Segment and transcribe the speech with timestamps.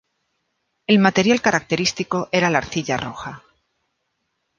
[0.87, 3.43] El material característico era la arcilla roja.